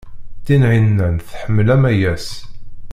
[0.45, 2.27] Tinhinan tḥemmel Amayas.